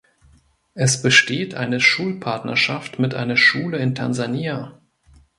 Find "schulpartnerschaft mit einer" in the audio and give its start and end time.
1.79-3.37